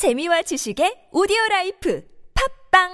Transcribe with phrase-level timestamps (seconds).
[0.00, 2.00] 재미와 지식의 오디오 라이프
[2.72, 2.88] 팟빵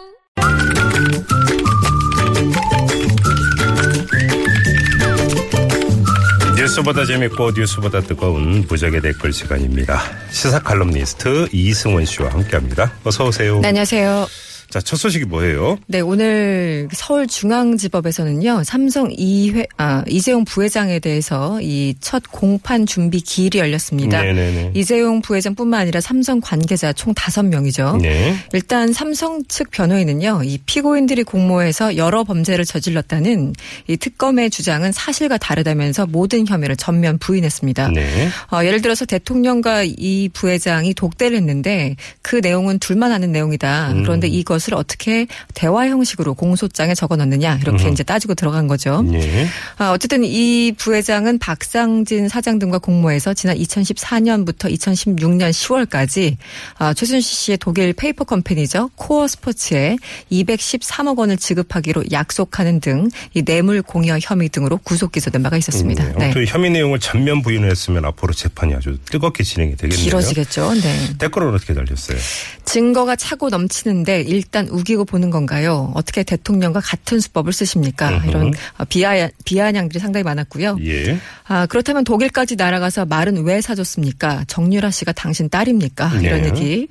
[6.57, 10.01] 뉴스보다 재밌고 뉴스보다 뜨거운 무적의 댓글 시간입니다.
[10.31, 12.93] 시사 칼럼니스트 이승원 씨와 함께합니다.
[13.05, 13.61] 어서 오세요.
[13.61, 14.27] 네, 안녕하세요.
[14.71, 15.79] 자, 첫 소식이 뭐예요?
[15.87, 24.23] 네, 오늘 서울중앙지법에서는요, 삼성 이회, 아, 이재용 부회장에 대해서 이 첫 공판 준비 기일이 열렸습니다.
[24.23, 24.73] 네네네.
[24.75, 27.99] 이재용 부회장뿐만 아니라 삼성 관계자 총 다섯 명이죠.
[28.01, 28.37] 네.
[28.53, 33.55] 일단 삼성 측 변호인은요, 이 피고인들이 공모해서 여러 범죄를 저질렀다는
[33.89, 37.89] 이 특검의 주장은 사실과 다르다면서 모든 혐의를 전면 부인했습니다.
[37.89, 38.29] 네.
[38.53, 43.93] 어, 예를 들어서 대통령과 이 부회장이 독대를 했는데 그 내용은 둘만 아는 내용이다.
[43.93, 44.03] 음.
[44.03, 47.93] 그런데 이 것을 어떻게 대화 형식으로 공소장에 적어 넣느냐 이렇게 음.
[47.93, 49.03] 이제 따지고 들어간 거죠.
[49.03, 49.47] 네.
[49.79, 56.37] 아, 어쨌든 이 부회장은 박상진 사장 등과 공모해서 지난 2014년부터 2016년 10월까지
[56.79, 59.97] 아, 최순실 씨의 독일 페이퍼 컴퍼니죠 코어 스포츠에
[60.31, 66.05] 213억 원을 지급하기로 약속하는 등 이 뇌물 공여 혐의 등으로 구속 기소된 바가 있었습니다.
[66.05, 66.15] 네.
[66.17, 66.25] 네.
[66.25, 70.05] 아무튼 혐의 내용을 전면 부인을 했으면 앞으로 재판이 아주 뜨겁게 진행이 되겠네요.
[70.05, 70.75] 길어지겠죠.
[70.75, 71.19] 네.
[71.19, 72.19] 댓글은 어떻게 달렸어요?
[72.65, 75.91] 증거가 차고 넘치는데 일단 우기고 보는 건가요?
[75.95, 78.09] 어떻게 대통령과 같은 수법을 쓰십니까?
[78.11, 78.29] 음흠.
[78.29, 80.79] 이런 어, 비아, 비아냥들이 상당히 많았고요.
[80.85, 81.19] 예.
[81.49, 84.45] 아, 그렇다면 독일까지 날아가서 말은 왜 사줬습니까?
[84.47, 86.21] 정유라 씨가 당신 딸입니까?
[86.21, 86.49] 이런 네.
[86.49, 86.89] 얘기.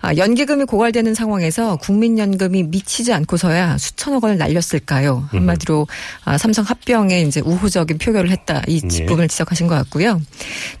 [0.00, 5.28] 아, 연기금이 고갈되는 상황에서 국민연금이 미치지 않고서야 수천억 원을 날렸을까요?
[5.30, 5.86] 한마디로
[6.24, 8.62] 아, 삼성 합병에 이제 우호적인 표결을 했다.
[8.66, 9.06] 이 네.
[9.06, 10.20] 부분을 지적하신 것 같고요.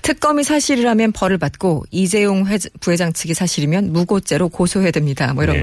[0.02, 5.32] 특검이 사실이라면 벌을 받고 이재용 회- 부회장 측이 사실이면 무고죄로 고소해야 됩니다.
[5.34, 5.62] 뭐 이런 네.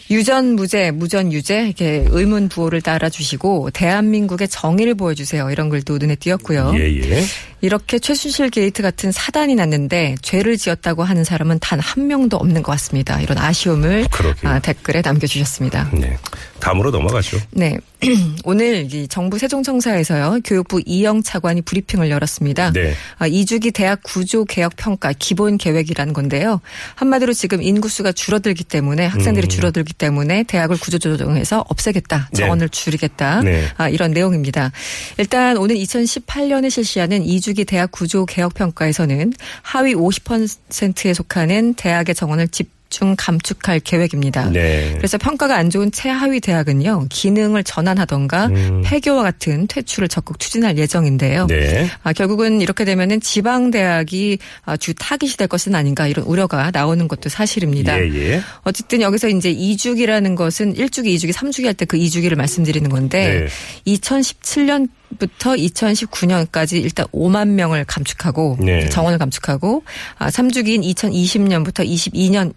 [0.11, 5.49] 유전 무죄, 무전 유죄 이렇게 의문 부호를 달아주시고 대한민국의 정의를 보여주세요.
[5.51, 6.73] 이런 글도 눈에 띄었고요.
[6.75, 7.23] 예, 예.
[7.61, 12.71] 이렇게 최순실 게이트 같은 사단이 났는데 죄를 지었다고 하는 사람은 단 한 명도 없는 것
[12.73, 13.19] 같습니다.
[13.19, 14.05] 이런 아쉬움을.
[14.43, 15.89] 아, 댓글에 남겨주셨습니다.
[15.93, 16.17] 네.
[16.59, 17.37] 다음으로 넘어가죠.
[17.51, 17.77] 네.
[18.45, 22.71] 오늘 이 정부 세종청사에서요 교육부 이영 차관이 브리핑을 열었습니다.
[22.73, 22.93] 네.
[23.17, 26.61] 아, 2주기 대학 구조 개혁 평가 기본 계획이라는 건데요.
[26.95, 29.49] 한마디로 지금 인구수가 줄어들기 때문에 학생들이 음.
[29.49, 32.29] 줄어들기 때문에 대학을 구조 조정해서 없애겠다.
[32.31, 32.37] 네.
[32.41, 33.41] 정원을 줄이겠다.
[33.41, 33.65] 네.
[33.77, 34.71] 아, 이런 내용입니다.
[35.19, 42.80] 일단 오늘 2018년에 실시하는 2주기 대학 구조 개혁 평가에서는 하위 50%에 속하는 대학의 정원을 집
[42.91, 44.49] 중 감축할 계획입니다.
[44.51, 44.93] 네.
[44.95, 48.83] 그래서 평가가 안 좋은 최하위 대학은요 기능을 전환하던가 음.
[48.85, 51.47] 폐교와 같은 퇴출을 적극 추진할 예정인데요.
[51.47, 51.89] 네.
[52.03, 57.07] 아, 결국은 이렇게 되면은 지방 대학이 아, 주 타깃이 될 것은 아닌가 이런 우려가 나오는
[57.07, 57.99] 것도 사실입니다.
[57.99, 58.41] 예, 예.
[58.61, 63.47] 어쨌든 여기서 이제 2주기라는 것은 1주기, 2주기, 3주기 할 때 그 2주기를 말씀드리는 건데
[63.85, 63.93] 네.
[63.93, 68.87] 2017년 부터 2019년까지 일단 5만 명을 감축하고 네.
[68.89, 69.83] 정원을 감축하고
[70.17, 72.53] 아, 3주기인 2020년부터 22년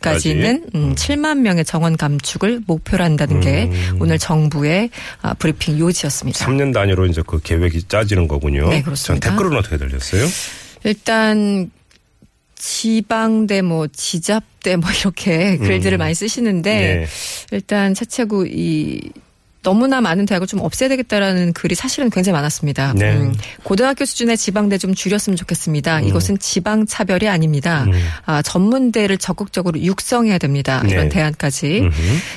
[0.00, 3.98] 까지는 음, 7만 명의 정원 감축을 목표로 한다는 게 음.
[4.00, 4.90] 오늘 정부의
[5.22, 6.46] 아, 브리핑 요지였습니다.
[6.46, 8.68] 3년 단위로 이제 그 계획이 짜지는 거군요.
[8.68, 9.28] 네, 그렇습니다.
[9.28, 10.26] 자, 댓글은 어떻게 달렸어요?
[10.84, 11.70] 일단
[12.56, 15.98] 지방대 뭐 지잡대 뭐 이렇게 글들을 음.
[15.98, 17.06] 많이 쓰시는데 네.
[17.52, 19.00] 일단 차차구 이
[19.62, 22.92] 너무나 많은 대학을 좀 없애야 되겠다라는 글이 사실은 굉장히 많았습니다.
[22.92, 23.32] 음, 네.
[23.64, 26.00] 고등학교 수준의 지방대 좀 줄였으면 좋겠습니다.
[26.02, 27.84] 이것은 지방 차별이 아닙니다.
[27.84, 27.92] 음.
[28.24, 30.82] 아, 전문대를 적극적으로 육성해야 됩니다.
[30.86, 31.08] 이런 네.
[31.08, 31.80] 대안까지.
[31.80, 31.92] 음흠.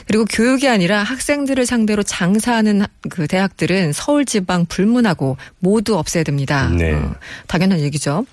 [0.07, 6.69] 그리고 교육이 아니라 학생들을 상대로 장사하는 그 대학들은 서울 지방 불문하고 모두 없애야 됩니다.
[6.69, 6.93] 네.
[6.93, 7.15] 어,
[7.47, 8.25] 당연한 얘기죠.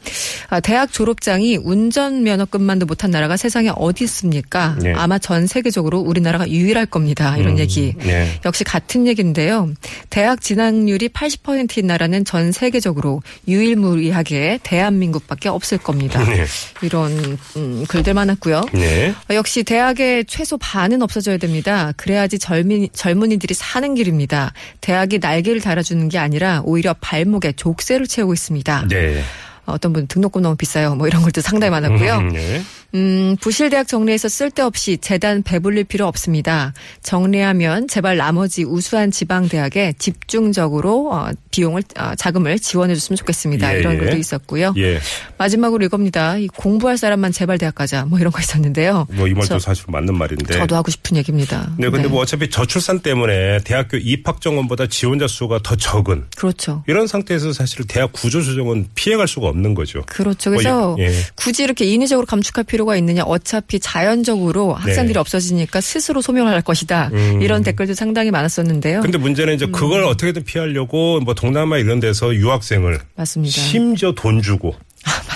[0.49, 4.77] 아, 대학 졸업장이 운전 면허급만도 못한 나라가 세상에 어디 있습니까?
[4.81, 4.95] 네.
[4.95, 7.37] 아마 전 세계적으로 우리나라가 유일할 겁니다.
[7.37, 7.95] 이런 음, 얘기.
[7.99, 8.41] 네.
[8.45, 9.73] 역시 같은 얘기인데요.
[10.09, 16.23] 대학 진학률이 80%인 나라는 전 세계적으로 유일무이하게 대한민국밖에 없을 겁니다.
[16.25, 16.45] 네.
[16.83, 18.67] 이런 음, 글들 많았고요.
[18.73, 19.15] 네.
[19.31, 21.93] 어, 역시 대학의 최소 반은 없어져야 됩니다.
[21.97, 24.53] 그래야지 젊은, 젊은이들이 사는 길입니다.
[24.81, 28.87] 대학이 날개를 달아주는 게 아니라 오히려 발목에 족쇄를 채우고 있습니다.
[28.89, 29.23] 네.
[29.67, 30.95] 어, 어떤 분은 등록금 너무 비싸요.
[30.95, 32.17] 뭐 이런 글도 상당히 많았고요.
[32.19, 32.63] 음, 네.
[32.95, 36.73] 음, 부실대학 정리해서 쓸데없이 재단 배불릴 필요 없습니다.
[37.03, 43.75] 정리하면 제발 나머지 우수한 지방대학에 집중적으로 어, 비용을 어, 자금을 지원해 줬으면 좋겠습니다.
[43.75, 43.99] 예, 이런 예.
[43.99, 44.73] 글도 있었고요.
[44.79, 45.01] 예.
[45.37, 46.37] 마지막으로 이겁니다.
[46.39, 48.05] 이 공부할 사람만 제발 대학 가자.
[48.07, 49.07] 뭐 이런 거 있었는데요.
[49.13, 50.55] 뭐 이 말도 저- 사실 맞는 말인데.
[50.57, 51.71] 저도 하고 싶은 얘기입니다.
[51.77, 56.83] 네, 근데 뭐 어차피 저출산 때문에 대학교 입학 정원보다 지원자 수가 더 적은 그렇죠.
[56.87, 60.03] 이런 상태에서 사실 대학 구조 조정은 피해갈 수가 없는 거죠.
[60.07, 60.51] 그렇죠.
[60.51, 61.13] 뭐 그래서 예, 예.
[61.35, 63.23] 굳이 이렇게 인위적으로 감축할 필요 가 있느냐.
[63.25, 65.19] 어차피 자연적으로 학생들이 네.
[65.19, 67.11] 없어지니까 스스로 소멸할 것이다.
[67.13, 67.43] 음.
[67.43, 69.01] 이런 댓글도 상당히 많았었는데요.
[69.03, 70.09] 근데 문제는 이제 그걸 음.
[70.09, 73.53] 어떻게든 피하려고 뭐 동남아 이런 데서 유학생을 맞습니다.
[73.53, 74.75] 심지어 돈 주고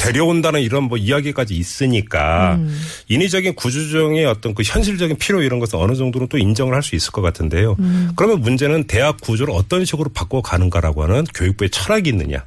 [0.03, 2.77] 데려온다는 이런 뭐 이야기까지 있으니까 음.
[3.09, 7.13] 인위적인 구조조정의 어떤 그 현실적인 필요 이런 것은 어느 정도는 또 인정을 할 수 있을
[7.13, 7.77] 것 같은데요.
[7.79, 8.11] 음.
[8.17, 12.45] 그러면 문제는 대학 구조를 어떤 식으로 바꿔 가는가라고 하는 교육부의 철학이 있느냐.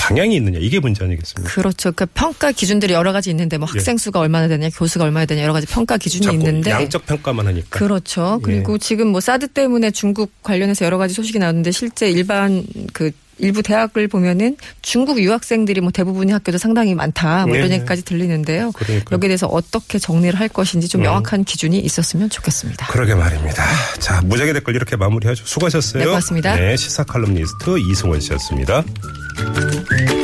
[0.00, 1.52] 방향이 있느냐 이게 문제 아니겠습니까?
[1.52, 1.92] 그렇죠.
[1.92, 5.52] 그러니까 평가 기준들이 여러 가지 있는데 뭐 학생 수가 얼마나 되냐, 교수가 얼마나 되냐 여러
[5.52, 6.32] 가지 평가 기준이 예.
[6.32, 7.78] 있는데 양적 평가만 하니까.
[7.78, 8.40] 그렇죠.
[8.42, 13.62] 그리고 지금 뭐 사드 때문에 중국 관련해서 여러 가지 소식이 나오는데 실제 일반 그 일부
[13.62, 17.46] 대학을 보면은 중국 유학생들이 뭐 대부분의 학교도 상당히 많다.
[17.46, 17.76] 뭐 이런 네.
[17.76, 18.72] 얘기까지 들리는데요.
[18.72, 19.14] 그러니까요.
[19.14, 20.88] 여기에 대해서 어떻게 정리를 할 것인지 음.
[20.88, 22.86] 좀 명확한 기준이 있었으면 좋겠습니다.
[22.86, 23.62] 그러게 말입니다.
[23.98, 25.44] 자, 무작위 댓글 이렇게 마무리하죠.
[25.44, 26.02] 수고하셨어요.
[26.02, 26.56] 네, 고맙습니다.
[26.56, 28.84] 네, 시사 칼럼니스트 이승원 씨였습니다.
[29.36, 30.15] Thank you.